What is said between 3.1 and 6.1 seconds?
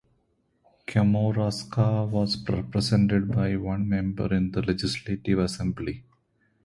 by one member in the Legislative Assembly.